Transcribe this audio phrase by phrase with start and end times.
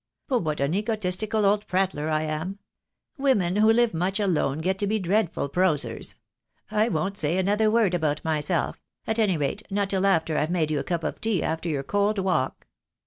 [0.27, 2.57] But what an egotistical old prattler I am!
[3.19, 6.15] Women who live much alone get to be dreadful prosers.
[6.71, 10.71] I won't say another word about myself— at any rate, not till after I've made
[10.71, 12.65] you a cup of tea after your cold walk."